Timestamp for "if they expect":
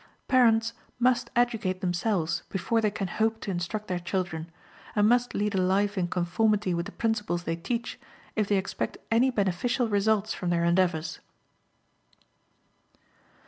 8.35-8.97